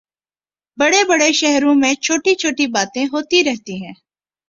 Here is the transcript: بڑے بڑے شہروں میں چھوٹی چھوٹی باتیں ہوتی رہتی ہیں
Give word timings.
بڑے 0.77 1.01
بڑے 1.09 1.31
شہروں 1.33 1.75
میں 1.75 1.93
چھوٹی 2.03 2.33
چھوٹی 2.35 2.67
باتیں 2.67 3.05
ہوتی 3.05 3.43
رہتی 3.43 3.75
ہیں 3.83 3.93